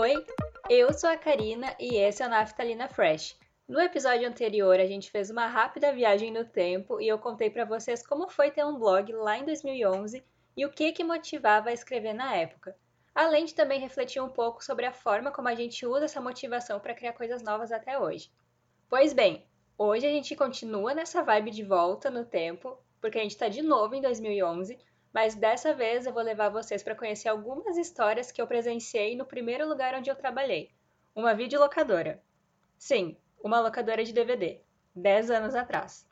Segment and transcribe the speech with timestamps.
[0.00, 0.14] Oi,
[0.70, 3.38] eu sou a Karina e esse é o Naftalina Fresh.
[3.68, 7.66] No episódio anterior, a gente fez uma rápida viagem no tempo e eu contei para
[7.66, 10.24] vocês como foi ter um blog lá em 2011
[10.56, 12.74] e o que que motivava a escrever na época.
[13.14, 16.80] Além de também refletir um pouco sobre a forma como a gente usa essa motivação
[16.80, 18.32] para criar coisas novas até hoje.
[18.88, 19.44] Pois bem,
[19.76, 23.60] hoje a gente continua nessa vibe de volta no tempo, porque a gente está de
[23.60, 24.78] novo em 2011
[25.12, 29.26] mas dessa vez eu vou levar vocês para conhecer algumas histórias que eu presenciei no
[29.26, 30.70] primeiro lugar onde eu trabalhei,
[31.14, 32.22] uma videolocadora.
[32.78, 34.60] Sim, uma locadora de DVD,
[34.94, 36.06] 10 anos atrás.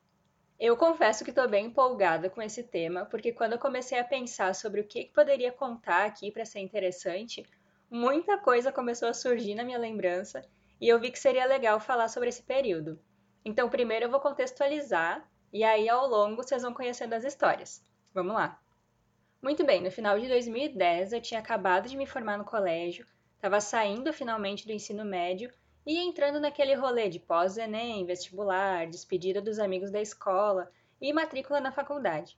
[0.59, 4.55] Eu confesso que estou bem empolgada com esse tema, porque quando eu comecei a pensar
[4.55, 7.47] sobre o que poderia contar aqui para ser interessante,
[7.89, 10.45] muita coisa começou a surgir na minha lembrança
[10.81, 12.99] e eu vi que seria legal falar sobre esse período.
[13.45, 17.81] Então, primeiro eu vou contextualizar e aí ao longo vocês vão conhecendo as histórias.
[18.13, 18.61] Vamos lá!
[19.41, 23.61] Muito bem, no final de 2010 eu tinha acabado de me formar no colégio, estava
[23.61, 25.53] saindo finalmente do ensino médio
[25.87, 30.69] e entrando naquele rolê de pós-ENEM, vestibular, despedida dos amigos da escola
[31.01, 32.37] e matrícula na faculdade.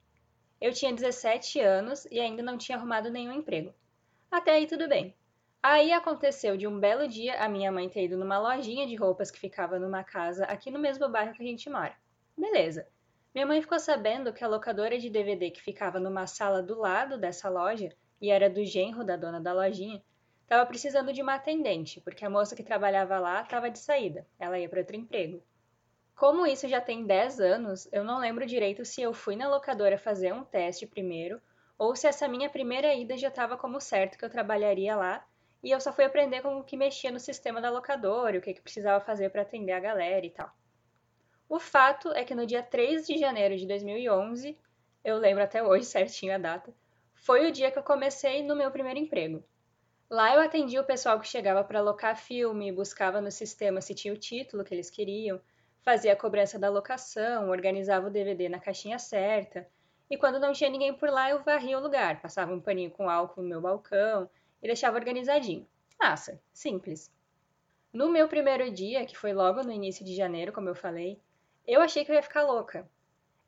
[0.61, 3.75] Eu tinha 17 anos e ainda não tinha arrumado nenhum emprego.
[4.31, 5.17] Até aí tudo bem.
[5.63, 9.31] Aí aconteceu de um belo dia a minha mãe ter ido numa lojinha de roupas
[9.31, 11.95] que ficava numa casa aqui no mesmo bairro que a gente mora.
[12.37, 12.87] Beleza.
[13.33, 17.17] Minha mãe ficou sabendo que a locadora de DVD que ficava numa sala do lado
[17.17, 20.03] dessa loja, e era do genro da dona da lojinha,
[20.43, 24.59] estava precisando de uma atendente, porque a moça que trabalhava lá estava de saída, ela
[24.59, 25.41] ia para outro emprego.
[26.17, 29.97] Como isso já tem 10 anos, eu não lembro direito se eu fui na locadora
[29.97, 31.41] fazer um teste primeiro,
[31.79, 35.25] ou se essa minha primeira ida já estava como certo que eu trabalharia lá,
[35.63, 38.61] e eu só fui aprender como que mexia no sistema da locadora, o que, que
[38.61, 40.51] precisava fazer para atender a galera e tal.
[41.51, 44.57] O fato é que no dia 3 de janeiro de 2011,
[45.03, 46.73] eu lembro até hoje certinho a data,
[47.13, 49.43] foi o dia que eu comecei no meu primeiro emprego.
[50.09, 54.15] Lá eu atendia o pessoal que chegava para alocar filme, buscava no sistema se tinha
[54.15, 55.41] o título que eles queriam,
[55.83, 59.67] fazia a cobrança da locação, organizava o DVD na caixinha certa,
[60.09, 63.11] e quando não tinha ninguém por lá eu varria o lugar, passava um paninho com
[63.11, 64.31] álcool no meu balcão
[64.63, 65.67] e deixava organizadinho.
[66.01, 67.11] Massa, simples.
[67.93, 71.21] No meu primeiro dia, que foi logo no início de janeiro, como eu falei,
[71.73, 72.89] eu achei que eu ia ficar louca.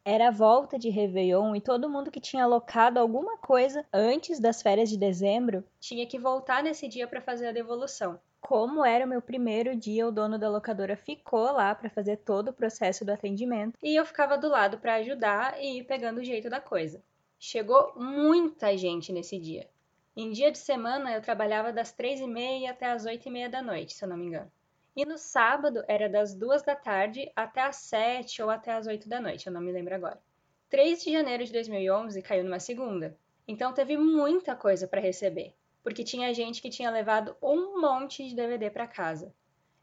[0.05, 4.60] Era a volta de Réveillon e todo mundo que tinha alocado alguma coisa antes das
[4.60, 8.19] férias de dezembro tinha que voltar nesse dia para fazer a devolução.
[8.41, 12.49] Como era o meu primeiro dia, o dono da locadora ficou lá para fazer todo
[12.49, 16.25] o processo do atendimento e eu ficava do lado para ajudar e ir pegando o
[16.25, 17.00] jeito da coisa.
[17.39, 19.69] Chegou muita gente nesse dia.
[20.16, 23.49] Em dia de semana eu trabalhava das três e meia até as oito e meia
[23.49, 24.50] da noite, se eu não me engano.
[24.94, 29.08] E no sábado era das duas da tarde até as sete ou até as oito
[29.08, 30.20] da noite, eu não me lembro agora.
[30.69, 33.16] 3 de janeiro de 2011 caiu numa segunda,
[33.48, 38.34] então teve muita coisa para receber, porque tinha gente que tinha levado um monte de
[38.34, 39.34] DVD para casa.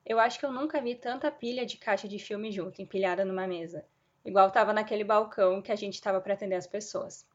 [0.05, 3.47] Eu acho que eu nunca vi tanta pilha de caixa de filme junto, empilhada numa
[3.47, 3.83] mesa,
[4.23, 7.27] igual estava naquele balcão que a gente estava para atender as pessoas.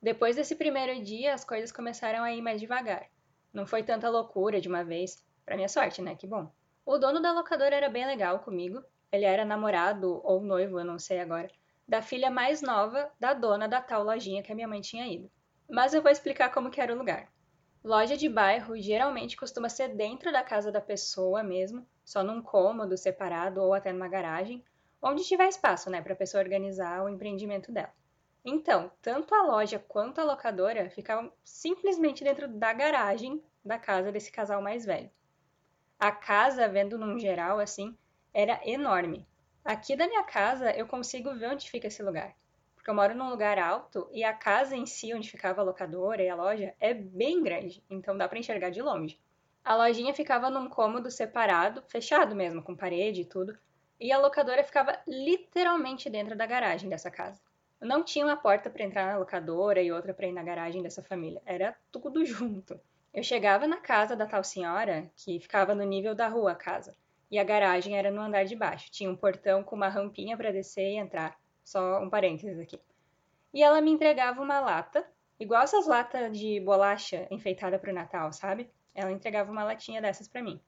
[0.00, 3.10] Depois desse primeiro dia, as coisas começaram a ir mais devagar.
[3.52, 6.14] Não foi tanta loucura de uma vez, para minha sorte, né?
[6.14, 6.50] Que bom.
[6.84, 8.82] O dono da locadora era bem legal comigo.
[9.12, 11.50] Ele era namorado ou noivo, eu não sei agora,
[11.86, 15.30] da filha mais nova da dona da tal lojinha que a minha mãe tinha ido.
[15.68, 17.28] Mas eu vou explicar como que era o lugar.
[17.82, 22.96] Loja de bairro geralmente costuma ser dentro da casa da pessoa mesmo, só num cômodo
[22.96, 24.64] separado ou até numa garagem,
[25.02, 27.92] onde tiver espaço, né, para a pessoa organizar o empreendimento dela.
[28.44, 34.30] Então, tanto a loja quanto a locadora ficavam simplesmente dentro da garagem da casa desse
[34.30, 35.10] casal mais velho.
[36.00, 37.94] A casa, vendo num geral assim,
[38.32, 39.28] era enorme.
[39.62, 42.34] Aqui da minha casa eu consigo ver onde fica esse lugar.
[42.74, 46.22] Porque eu moro num lugar alto e a casa em si, onde ficava a locadora
[46.22, 49.20] e a loja, é bem grande, então dá para enxergar de longe.
[49.62, 53.54] A lojinha ficava num cômodo separado, fechado mesmo, com parede e tudo,
[54.00, 57.42] e a locadora ficava literalmente dentro da garagem dessa casa.
[57.78, 61.02] Não tinha uma porta para entrar na locadora e outra para ir na garagem dessa
[61.02, 62.80] família, era tudo junto.
[63.12, 66.96] Eu chegava na casa da tal senhora, que ficava no nível da rua a casa,
[67.28, 68.90] e a garagem era no andar de baixo.
[68.90, 71.36] Tinha um portão com uma rampinha para descer e entrar.
[71.64, 72.80] Só um parênteses aqui.
[73.52, 75.04] E ela me entregava uma lata,
[75.40, 78.70] igual essas latas de bolacha enfeitada para o Natal, sabe?
[78.94, 80.60] Ela entregava uma latinha dessas para mim.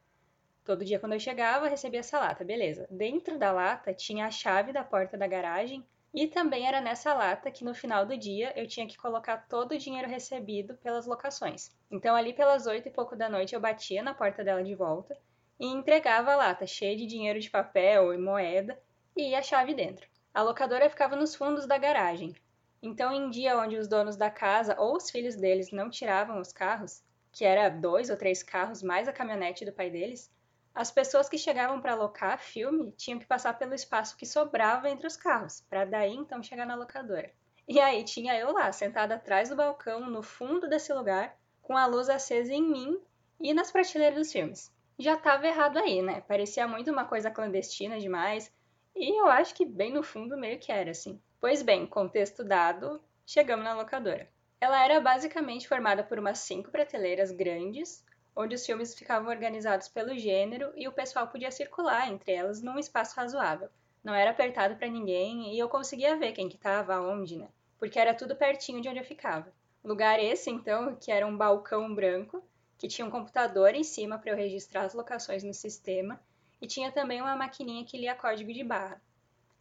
[0.64, 2.88] Todo dia quando eu chegava, recebia essa lata, beleza.
[2.90, 7.50] Dentro da lata tinha a chave da porta da garagem e também era nessa lata
[7.50, 11.70] que no final do dia eu tinha que colocar todo o dinheiro recebido pelas locações.
[11.90, 15.18] Então, ali pelas oito e pouco da noite, eu batia na porta dela de volta
[15.58, 18.78] e entregava a lata cheia de dinheiro de papel e moeda
[19.16, 20.06] e a chave dentro.
[20.34, 22.34] A locadora ficava nos fundos da garagem.
[22.82, 26.52] Então, em dia onde os donos da casa ou os filhos deles não tiravam os
[26.52, 30.30] carros, que era dois ou três carros mais a caminhonete do pai deles,
[30.74, 35.06] as pessoas que chegavam para alocar filme tinham que passar pelo espaço que sobrava entre
[35.06, 37.30] os carros, para daí então chegar na locadora.
[37.68, 41.86] E aí tinha eu lá, sentada atrás do balcão, no fundo desse lugar, com a
[41.86, 43.00] luz acesa em mim
[43.40, 44.72] e nas prateleiras dos filmes.
[44.98, 46.22] Já tava errado aí, né?
[46.22, 48.52] Parecia muito uma coisa clandestina demais,
[48.94, 51.20] e eu acho que bem no fundo meio que era assim.
[51.40, 54.28] Pois bem, contexto dado, chegamos na locadora.
[54.60, 58.04] Ela era basicamente formada por umas cinco prateleiras grandes,
[58.34, 62.78] onde os filmes ficavam organizados pelo gênero e o pessoal podia circular entre elas num
[62.78, 63.68] espaço razoável.
[64.02, 67.48] Não era apertado para ninguém e eu conseguia ver quem que estava onde, né?
[67.78, 69.52] Porque era tudo pertinho de onde eu ficava.
[69.84, 72.42] Lugar esse, então, que era um balcão branco,
[72.78, 76.20] que tinha um computador em cima para eu registrar as locações no sistema,
[76.60, 79.00] e tinha também uma maquininha que lia código de barra.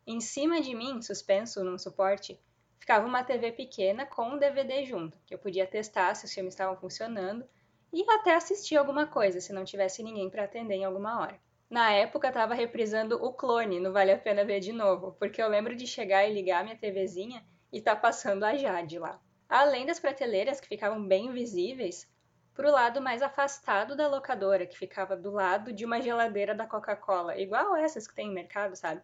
[0.06, 2.40] Em cima de mim, suspenso num suporte,
[2.80, 6.54] ficava uma TV pequena com um DVD junto, que eu podia testar se os filmes
[6.54, 7.48] estavam funcionando
[7.94, 11.40] e até assistir alguma coisa se não tivesse ninguém para atender em alguma hora.
[11.70, 15.48] Na época estava reprisando o clone no Vale a Pena Ver de novo, porque eu
[15.48, 19.20] lembro de chegar e ligar minha TVzinha e tá passando a Jade lá.
[19.48, 22.10] Além das prateleiras que ficavam bem visíveis,
[22.54, 26.68] para o lado mais afastado da locadora, que ficava do lado de uma geladeira da
[26.68, 29.02] Coca-Cola, igual essas que tem no mercado, sabe?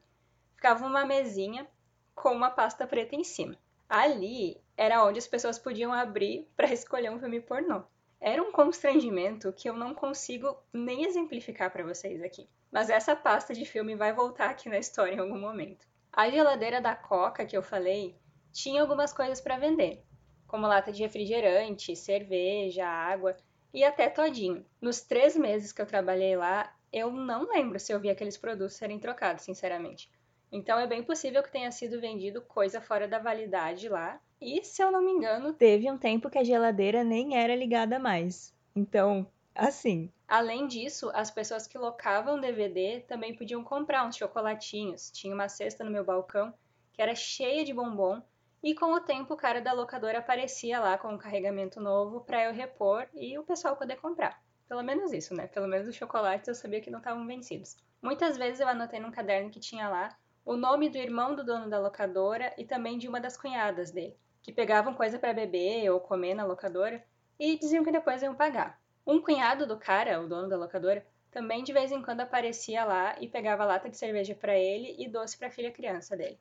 [0.56, 1.68] Ficava uma mesinha
[2.14, 3.58] com uma pasta preta em cima.
[3.88, 7.84] Ali era onde as pessoas podiam abrir para escolher um filme pornô.
[8.20, 12.50] Era um constrangimento que eu não consigo nem exemplificar para vocês aqui.
[12.72, 15.88] Mas essa pasta de filme vai voltar aqui na história em algum momento.
[16.12, 18.16] A geladeira da Coca que eu falei
[18.52, 20.04] tinha algumas coisas para vender,
[20.48, 23.38] como lata de refrigerante, cerveja, água
[23.74, 24.66] e até todinho.
[24.82, 28.76] Nos três meses que eu trabalhei lá, eu não lembro se eu vi aqueles produtos
[28.76, 30.10] serem trocados, sinceramente.
[30.52, 34.20] Então é bem possível que tenha sido vendido coisa fora da validade lá.
[34.40, 37.98] E se eu não me engano, teve um tempo que a geladeira nem era ligada
[37.98, 38.54] mais.
[38.76, 39.26] Então,
[39.56, 40.12] assim.
[40.28, 45.10] Além disso, as pessoas que locavam DVD também podiam comprar uns chocolatinhos.
[45.12, 46.54] Tinha uma cesta no meu balcão
[46.94, 48.22] que era cheia de bombom.
[48.64, 52.46] E com o tempo, o cara da locadora aparecia lá com um carregamento novo para
[52.46, 54.42] eu repor e o pessoal poder comprar.
[54.68, 55.48] Pelo menos isso, né?
[55.48, 57.78] Pelo menos os chocolates eu sabia que não estavam vencidos.
[58.02, 60.16] Muitas vezes eu anotei num caderno que tinha lá
[60.48, 64.18] o nome do irmão do dono da locadora e também de uma das cunhadas dele,
[64.48, 67.04] que pegavam coisa para beber ou comer na locadora
[67.38, 68.80] e diziam que depois iam pagar.
[69.06, 73.18] Um cunhado do cara, o dono da locadora, também de vez em quando aparecia lá
[73.20, 76.40] e pegava lata de cerveja para ele e doce para a filha criança dele.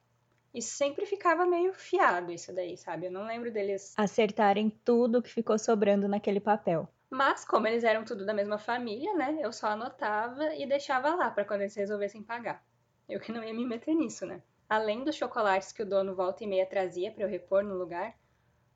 [0.55, 3.07] E sempre ficava meio fiado isso daí, sabe?
[3.07, 6.89] Eu não lembro deles acertarem tudo que ficou sobrando naquele papel.
[7.11, 9.37] Mas como eles eram tudo da mesma família, né?
[9.41, 12.65] Eu só anotava e deixava lá para quando eles resolvessem pagar.
[13.09, 14.41] Eu que não ia me meter nisso, né?
[14.69, 18.15] Além dos chocolates que o dono volta e meia trazia para eu repor no lugar,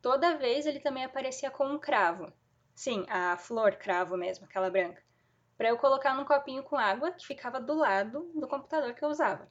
[0.00, 2.32] toda vez ele também aparecia com um cravo.
[2.75, 5.02] Sim, a flor cravo mesmo, aquela branca.
[5.58, 9.08] Para eu colocar num copinho com água que ficava do lado do computador que eu
[9.08, 9.50] usava.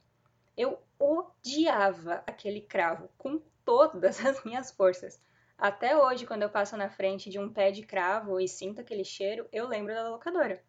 [0.56, 5.22] Eu odiava aquele cravo com todas as minhas forças.
[5.58, 9.04] Até hoje, quando eu passo na frente de um pé de cravo e sinto aquele
[9.04, 10.62] cheiro, eu lembro da locadora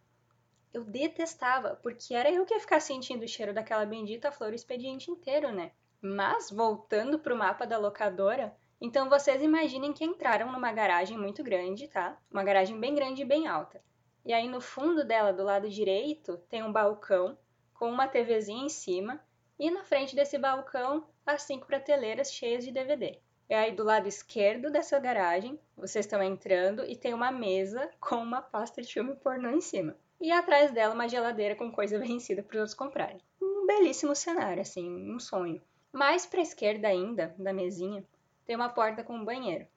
[0.73, 4.55] eu detestava, porque era eu que ia ficar sentindo o cheiro daquela bendita flor o
[4.55, 5.71] expediente inteiro, né?
[6.01, 11.87] Mas, voltando pro mapa da locadora, então vocês imaginem que entraram numa garagem muito grande,
[11.87, 12.17] tá?
[12.31, 13.83] Uma garagem bem grande e bem alta.
[14.25, 17.37] E aí no fundo dela, do lado direito, tem um balcão
[17.73, 19.21] com uma TVzinha em cima,
[19.59, 23.19] e na frente desse balcão, as cinco prateleiras cheias de DVD.
[23.49, 28.15] E aí do lado esquerdo dessa garagem, vocês estão entrando e tem uma mesa com
[28.15, 32.43] uma pasta de filme pornô em cima e atrás dela uma geladeira com coisa vencida
[32.43, 33.19] para os outros comprarem.
[33.41, 35.61] Um belíssimo cenário, assim, um sonho.
[35.91, 38.05] Mais para a esquerda ainda, da mesinha,
[38.45, 39.67] tem uma porta com um banheiro.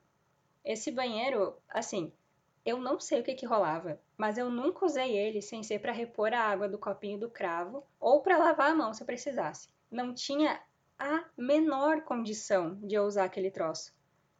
[0.63, 2.13] Esse banheiro, assim,
[2.65, 5.91] eu não sei o que que rolava, mas eu nunca usei ele sem ser para
[5.91, 9.69] repor a água do copinho do cravo ou para lavar a mão se eu precisasse.
[9.91, 10.59] Não tinha
[10.97, 13.93] a menor condição de eu usar aquele troço,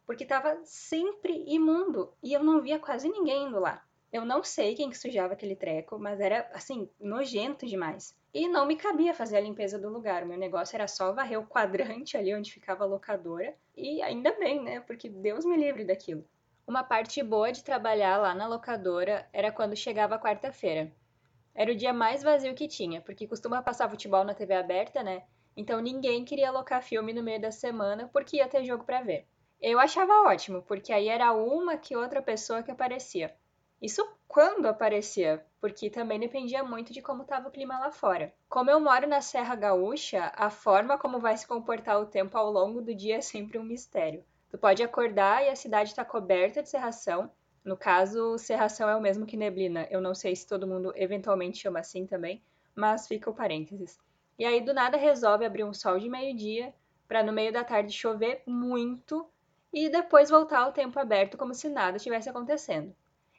[0.04, 3.85] porque estava sempre imundo e eu não via quase ninguém indo lá.
[4.12, 8.16] Eu não sei quem que sujava aquele treco, mas era, assim, nojento demais.
[8.32, 10.22] E não me cabia fazer a limpeza do lugar.
[10.22, 13.54] O meu negócio era só varrer o quadrante ali onde ficava a locadora.
[13.76, 14.80] E ainda bem, né?
[14.80, 16.24] Porque Deus me livre daquilo.
[16.66, 20.92] Uma parte boa de trabalhar lá na locadora era quando chegava quarta-feira.
[21.54, 25.22] Era o dia mais vazio que tinha, porque costuma passar futebol na TV aberta, né?
[25.56, 29.26] Então ninguém queria alocar filme no meio da semana porque ia ter jogo para ver.
[29.60, 33.34] Eu achava ótimo, porque aí era uma que outra pessoa que aparecia.
[33.80, 38.34] Isso quando aparecia, porque também dependia muito de como estava o clima lá fora.
[38.48, 42.50] Como eu moro na Serra Gaúcha, a forma como vai se comportar o tempo ao
[42.50, 44.24] longo do dia é sempre um mistério.
[44.50, 47.30] Tu pode acordar e a cidade está coberta de serração,
[47.64, 49.88] No caso, serração é o mesmo que neblina.
[49.90, 52.40] Eu não sei se todo mundo eventualmente chama assim também,
[52.74, 53.98] mas fica o parênteses.
[54.38, 56.72] E aí do nada resolve abrir um sol de meio-dia
[57.08, 59.28] para no meio da tarde chover muito
[59.72, 62.94] e depois voltar ao tempo aberto como se nada tivesse acontecendo.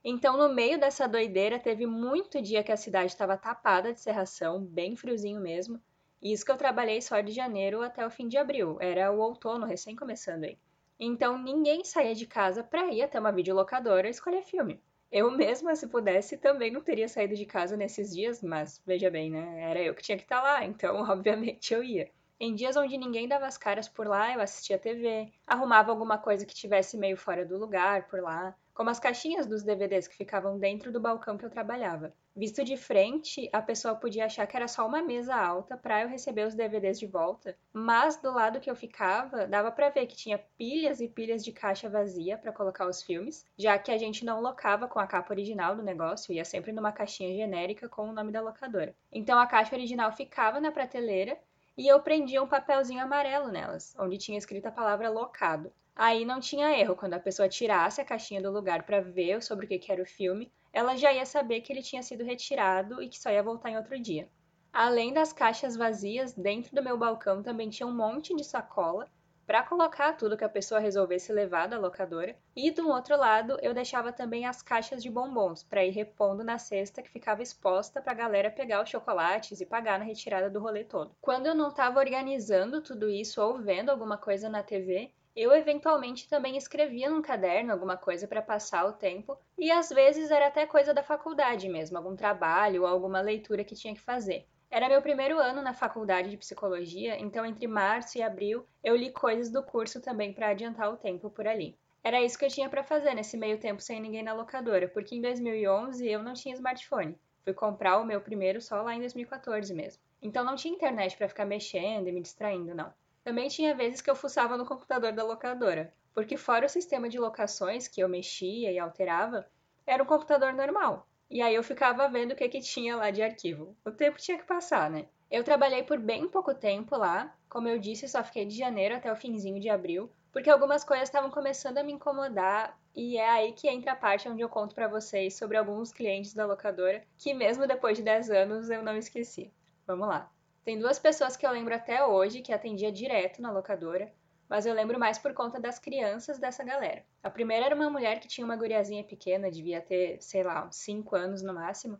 [0.10, 4.64] Então, no meio dessa doideira, teve muito dia que a cidade estava tapada de serração,
[4.64, 5.82] bem friozinho mesmo.
[6.22, 8.78] E isso que eu trabalhei só de janeiro até o fim de abril.
[8.80, 10.58] Era o outono recém começando aí.
[10.98, 14.82] Então, ninguém saía de casa para ir até uma videolocadora escolher filme.
[15.12, 19.30] Eu mesma, se pudesse, também não teria saído de casa nesses dias, mas veja bem,
[19.30, 19.62] né?
[19.62, 22.10] Era eu que tinha que estar tá lá, então obviamente eu ia.
[22.40, 26.46] Em dias onde ninguém dava as caras por lá, eu assistia TV, arrumava alguma coisa
[26.46, 30.60] que tivesse meio fora do lugar por lá, como as caixinhas dos DVDs que ficavam
[30.60, 32.14] dentro do balcão que eu trabalhava.
[32.36, 36.08] Visto de frente, a pessoa podia achar que era só uma mesa alta para eu
[36.08, 40.16] receber os DVDs de volta, mas do lado que eu ficava, dava para ver que
[40.16, 44.24] tinha pilhas e pilhas de caixa vazia para colocar os filmes, já que a gente
[44.24, 48.14] não locava com a capa original do negócio, ia sempre numa caixinha genérica com o
[48.14, 48.96] nome da locadora.
[49.12, 51.36] Então a caixa original ficava na prateleira
[51.78, 55.72] e eu prendia um papelzinho amarelo nelas, onde tinha escrita a palavra locado.
[55.96, 59.66] Aí não tinha erro, quando a pessoa tirasse a caixinha do lugar para ver sobre
[59.66, 63.08] o que era o filme, ela já ia saber que ele tinha sido retirado e
[63.08, 64.28] que só ia voltar em outro dia.
[64.74, 69.10] Além das caixas vazias, dentro do meu balcão também tinha um monte de sacola
[69.48, 72.36] para colocar tudo que a pessoa resolvesse levar da locadora.
[72.54, 76.58] E do outro lado, eu deixava também as caixas de bombons para ir repondo na
[76.58, 80.60] cesta que ficava exposta para a galera pegar os chocolates e pagar na retirada do
[80.60, 81.16] rolê todo.
[81.22, 86.28] Quando eu não estava organizando tudo isso ou vendo alguma coisa na TV, eu eventualmente
[86.28, 90.66] também escrevia num caderno alguma coisa para passar o tempo, e às vezes era até
[90.66, 94.46] coisa da faculdade mesmo, algum trabalho ou alguma leitura que tinha que fazer.
[94.70, 99.12] Era meu primeiro ano na faculdade de psicologia, então entre março e abril eu li
[99.12, 101.78] coisas do curso também para adiantar o tempo por ali.
[102.04, 105.16] Era isso que eu tinha para fazer nesse meio tempo sem ninguém na locadora, porque
[105.16, 107.18] em 2011 eu não tinha smartphone.
[107.46, 110.04] Fui comprar o meu primeiro só lá em 2014 mesmo.
[110.22, 112.94] Então não tinha internet para ficar mexendo e me distraindo, não.
[113.24, 117.18] Também tinha vezes que eu fuçava no computador da locadora, porque fora o sistema de
[117.18, 119.50] locações que eu mexia e alterava,
[119.86, 121.08] era um computador normal.
[121.30, 123.76] E aí eu ficava vendo o que, que tinha lá de arquivo.
[123.86, 125.06] O tempo tinha que passar, né?
[125.30, 129.12] Eu trabalhei por bem pouco tempo lá, como eu disse, só fiquei de janeiro até
[129.12, 133.52] o finzinho de abril, porque algumas coisas estavam começando a me incomodar e é aí
[133.52, 137.34] que entra a parte onde eu conto para vocês sobre alguns clientes da locadora que
[137.34, 139.52] mesmo depois de 10 anos eu não esqueci.
[139.86, 140.32] Vamos lá.
[140.64, 144.12] Tem duas pessoas que eu lembro até hoje que atendia direto na locadora,
[144.50, 147.04] mas eu lembro mais por conta das crianças dessa galera.
[147.22, 150.76] A primeira era uma mulher que tinha uma guriazinha pequena, devia ter, sei lá, uns
[150.78, 152.00] 5 anos no máximo,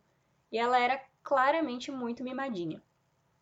[0.50, 2.82] e ela era claramente muito mimadinha.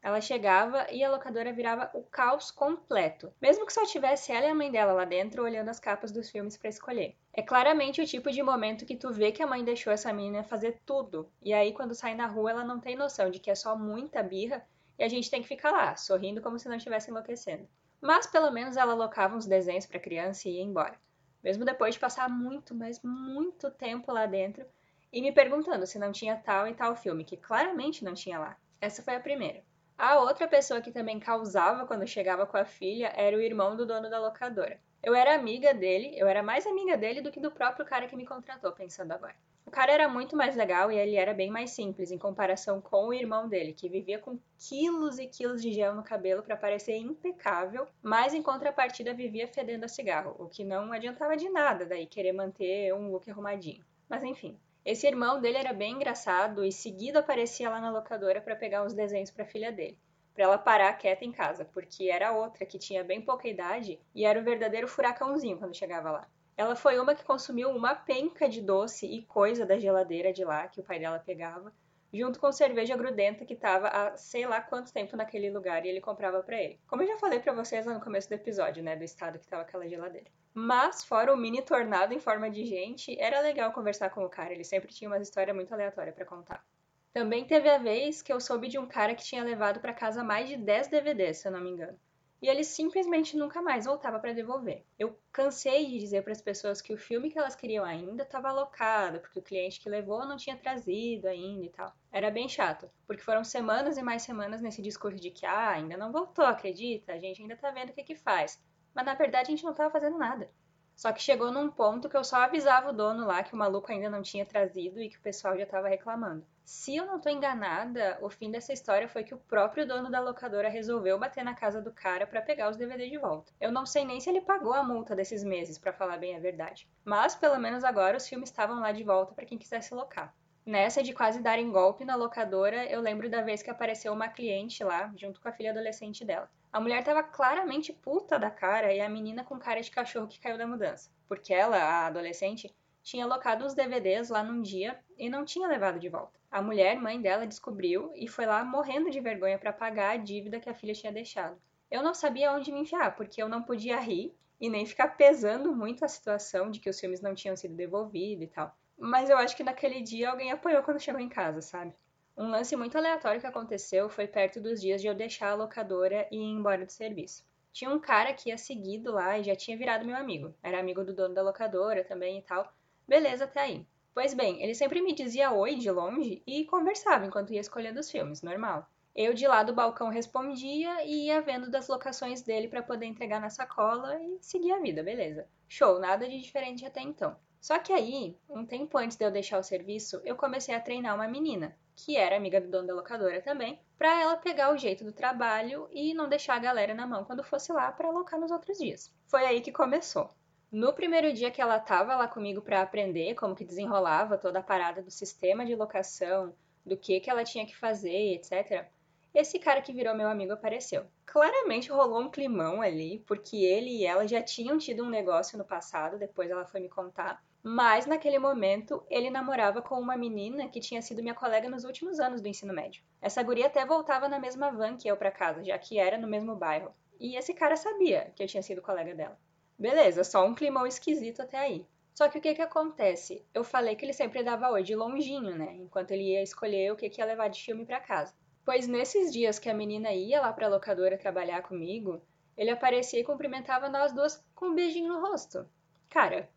[0.03, 4.51] Ela chegava e a locadora virava o caos completo, mesmo que só tivesse ela e
[4.51, 7.17] a mãe dela lá dentro olhando as capas dos filmes para escolher.
[7.33, 10.45] É claramente o tipo de momento que tu vê que a mãe deixou essa menina
[10.45, 13.55] fazer tudo, e aí quando sai na rua ela não tem noção de que é
[13.55, 14.65] só muita birra
[14.99, 17.69] e a gente tem que ficar lá, sorrindo como se não estivesse enlouquecendo.
[18.01, 20.99] Mas pelo menos ela alocava uns desenhos para a criança e ia embora.
[21.43, 24.67] Mesmo depois de passar muito, mas muito tempo lá dentro
[25.13, 28.57] e me perguntando se não tinha tal e tal filme, que claramente não tinha lá.
[28.81, 29.63] Essa foi a primeira.
[29.97, 33.87] A outra pessoa que também causava quando chegava com a filha era o irmão do
[33.87, 34.79] dono da locadora.
[35.03, 38.17] Eu era amiga dele, eu era mais amiga dele do que do próprio cara que
[38.17, 39.37] me contratou, pensando agora.
[39.67, 43.09] O cara era muito mais legal e ele era bem mais simples em comparação com
[43.09, 46.97] o irmão dele, que vivia com quilos e quilos de gel no cabelo para parecer
[46.97, 52.07] impecável, mas em contrapartida vivia fedendo a cigarro, o que não adiantava de nada daí
[52.07, 53.85] querer manter um look arrumadinho.
[54.09, 58.55] Mas enfim, esse irmão dele era bem engraçado e seguido aparecia lá na locadora para
[58.55, 59.99] pegar uns desenhos para a filha dele,
[60.33, 64.25] para ela parar quieta em casa, porque era outra que tinha bem pouca idade e
[64.25, 66.29] era o verdadeiro furacãozinho quando chegava lá.
[66.57, 70.67] Ela foi uma que consumiu uma penca de doce e coisa da geladeira de lá
[70.67, 71.71] que o pai dela pegava,
[72.11, 76.01] junto com cerveja grudenta que estava há sei lá quanto tempo naquele lugar e ele
[76.01, 76.81] comprava para ele.
[76.87, 79.45] Como eu já falei para vocês lá no começo do episódio, né, do estado que
[79.45, 80.31] estava aquela geladeira.
[80.55, 84.55] Mas, fora o mini tornado em forma de gente, era legal conversar com o cara,
[84.55, 86.65] ele sempre tinha uma história muito aleatória para contar.
[87.13, 90.25] Também teve a vez que eu soube de um cara que tinha levado para casa
[90.25, 91.99] mais de 10 DVDs, se eu não me engano
[92.41, 94.85] e ele simplesmente nunca mais voltava para devolver.
[94.99, 98.49] Eu cansei de dizer para as pessoas que o filme que elas queriam ainda estava
[98.49, 101.93] alocado, porque o cliente que levou não tinha trazido ainda e tal.
[102.13, 105.97] Era bem chato, porque foram semanas e mais semanas nesse discurso de que ah, ainda
[105.97, 107.13] não voltou, acredita?
[107.13, 108.63] A gente ainda tá vendo o que que faz.
[108.95, 110.51] Mas na verdade a gente não estava fazendo nada.
[110.95, 113.93] Só que chegou num ponto que eu só avisava o dono lá que o maluco
[113.93, 116.47] ainda não tinha trazido e que o pessoal já estava reclamando.
[116.67, 120.19] Se eu não tô enganada, o fim dessa história foi que o próprio dono da
[120.19, 123.53] locadora resolveu bater na casa do cara para pegar os DVD de volta.
[123.61, 126.41] Eu não sei nem se ele pagou a multa desses meses, para falar bem a
[126.41, 126.89] verdade.
[127.05, 130.35] Mas pelo menos agora os filmes estavam lá de volta para quem quisesse locar.
[130.67, 134.83] Nessa de quase darem golpe na locadora, eu lembro da vez que apareceu uma cliente
[134.83, 136.51] lá, junto com a filha adolescente dela.
[136.73, 140.41] A mulher tava claramente puta da cara e a menina com cara de cachorro que
[140.41, 141.13] caiu da mudança.
[141.29, 142.75] Porque ela, a adolescente,
[143.07, 146.41] tinha locado os DVDs lá num dia e não tinha levado de volta.
[146.57, 150.59] A mulher, mãe dela, descobriu e foi lá morrendo de vergonha para pagar a dívida
[150.59, 151.61] que a filha tinha deixado.
[151.91, 155.77] Eu não sabia onde me enfiar, porque eu não podia rir e nem ficar pesando
[155.77, 158.75] muito a situação de que os filmes não tinham sido devolvidos e tal.
[158.97, 161.93] Mas eu acho que naquele dia alguém apoiou quando chegou em casa, sabe?
[162.35, 166.27] Um lance muito aleatório que aconteceu foi perto dos dias de eu deixar a locadora
[166.33, 167.45] e ir embora do serviço.
[167.71, 170.55] Tinha um cara que ia seguido lá e já tinha virado meu amigo.
[170.63, 172.73] Era amigo do dono da locadora também e tal.
[173.07, 173.87] Beleza até aí.
[174.17, 178.11] Pois bem, ele sempre me dizia oi de longe e conversava enquanto ia escolhendo os
[178.11, 178.89] filmes, normal.
[179.15, 183.43] Eu de lá do balcão respondia e ia vendo das locações dele para poder entregar
[183.43, 185.47] na sacola e seguir a vida, beleza.
[185.69, 187.37] Show, nada de diferente até então.
[187.61, 191.15] Só que aí, um tempo antes de eu deixar o serviço, eu comecei a treinar
[191.15, 195.05] uma menina, que era amiga do dono da locadora também, para ela pegar o jeito
[195.05, 198.51] do trabalho e não deixar a galera na mão quando fosse lá para alocar nos
[198.51, 199.15] outros dias.
[199.27, 200.31] Foi aí que começou.
[200.73, 204.63] No primeiro dia que ela estava lá comigo para aprender como que desenrolava toda a
[204.63, 206.53] parada do sistema de locação,
[206.85, 208.85] do que que ela tinha que fazer, etc.
[209.33, 211.07] Esse cara que virou meu amigo apareceu.
[211.25, 215.65] Claramente rolou um climão ali, porque ele e ela já tinham tido um negócio no
[215.65, 217.45] passado, depois ela foi me contar.
[217.63, 222.19] Mas naquele momento ele namorava com uma menina que tinha sido minha colega nos últimos
[222.19, 223.05] anos do ensino médio.
[223.21, 226.27] Essa guria até voltava na mesma van que eu para casa, já que era no
[226.27, 226.91] mesmo bairro.
[227.21, 229.39] E esse cara sabia que eu tinha sido colega dela.
[229.79, 231.87] Beleza, só um climão esquisito até aí.
[232.15, 233.45] Só que o que que acontece?
[233.53, 235.75] Eu falei que ele sempre dava oi de longinho, né?
[235.75, 238.35] Enquanto ele ia escolher o que que ia levar de filme para casa.
[238.65, 242.23] Pois nesses dias que a menina ia lá pra locadora trabalhar comigo,
[242.57, 245.69] ele aparecia e cumprimentava nós duas com um beijinho no rosto.
[246.09, 246.49] Cara,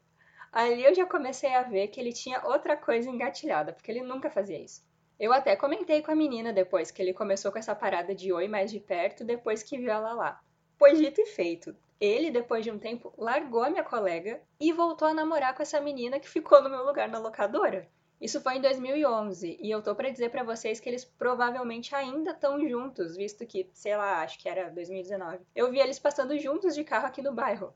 [0.50, 4.30] ali eu já comecei a ver que ele tinha outra coisa engatilhada, porque ele nunca
[4.30, 4.82] fazia isso.
[5.20, 8.48] Eu até comentei com a menina depois que ele começou com essa parada de oi
[8.48, 10.42] mais de perto depois que viu ela lá.
[10.78, 15.08] Pois dito e feito, ele, depois de um tempo, largou a minha colega e voltou
[15.08, 17.88] a namorar com essa menina que ficou no meu lugar na locadora.
[18.22, 22.32] Isso foi em 2011 e eu tô para dizer para vocês que eles provavelmente ainda
[22.32, 25.40] estão juntos, visto que, sei lá, acho que era 2019.
[25.56, 27.74] Eu vi eles passando juntos de carro aqui no bairro.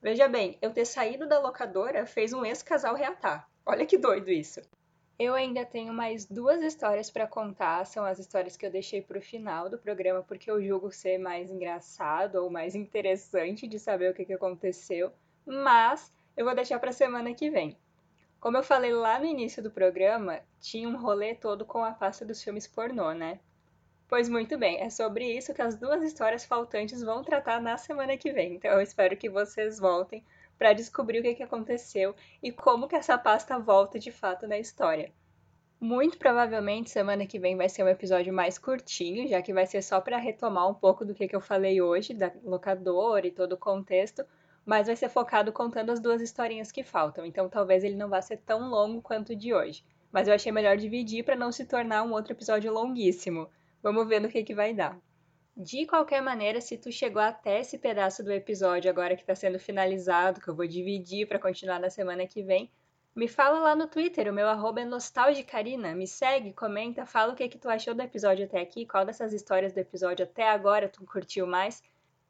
[0.00, 3.48] Veja bem, eu ter saído da locadora fez um ex-casal reatar.
[3.64, 4.60] Olha que doido isso.
[5.24, 9.20] Eu ainda tenho mais duas histórias para contar, são as histórias que eu deixei para
[9.20, 14.10] o final do programa porque eu julgo ser mais engraçado ou mais interessante de saber
[14.10, 15.12] o que, que aconteceu,
[15.46, 17.78] mas eu vou deixar para a semana que vem.
[18.40, 22.24] Como eu falei lá no início do programa, tinha um rolê todo com a pasta
[22.24, 23.38] dos filmes pornô, né?
[24.08, 28.16] Pois muito bem, é sobre isso que as duas histórias faltantes vão tratar na semana
[28.16, 28.56] que vem.
[28.56, 30.24] Então eu espero que vocês voltem
[30.62, 34.56] para descobrir o que, que aconteceu e como que essa pasta volta de fato na
[34.56, 35.10] história.
[35.80, 39.82] Muito provavelmente semana que vem vai ser um episódio mais curtinho, já que vai ser
[39.82, 43.54] só para retomar um pouco do que, que eu falei hoje, da locadora e todo
[43.54, 44.24] o contexto,
[44.64, 48.22] mas vai ser focado contando as duas historinhas que faltam, então talvez ele não vá
[48.22, 49.84] ser tão longo quanto o de hoje.
[50.12, 53.48] Mas eu achei melhor dividir para não se tornar um outro episódio longuíssimo.
[53.82, 54.96] Vamos ver no que, que vai dar.
[55.54, 59.58] De qualquer maneira, se tu chegou até esse pedaço do episódio agora que está sendo
[59.58, 62.70] finalizado, que eu vou dividir para continuar na semana que vem,
[63.14, 65.94] me fala lá no Twitter, o meu arroba é nostalgicarina.
[65.94, 69.34] Me segue, comenta, fala o que, que tu achou do episódio até aqui, qual dessas
[69.34, 71.82] histórias do episódio até agora tu curtiu mais.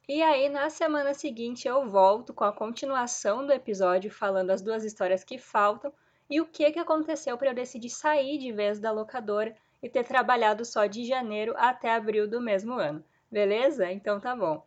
[0.09, 4.83] E aí, na semana seguinte, eu volto com a continuação do episódio, falando as duas
[4.83, 5.93] histórias que faltam
[6.29, 10.03] e o que, que aconteceu para eu decidir sair de vez da locadora e ter
[10.03, 13.05] trabalhado só de janeiro até abril do mesmo ano.
[13.33, 13.91] Beleza?
[13.91, 14.63] Então tá bom.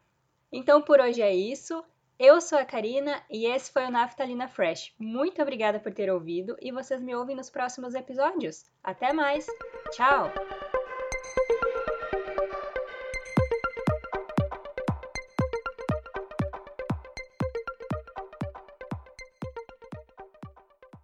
[0.51, 1.85] Então por hoje é isso.
[2.17, 4.93] Eu sou a Karina e esse foi o Naftalina Fresh.
[4.97, 8.65] Muito obrigada por ter ouvido e vocês me ouvem nos próximos episódios.
[8.83, 9.45] Até mais!
[9.91, 10.31] Tchau!